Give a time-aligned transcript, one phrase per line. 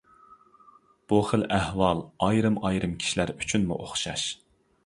[1.11, 4.29] بۇ خىل ئەھۋال ئايرىم-ئايرىم كىشىلەر ئۈچۈنمۇ ئوخشاش.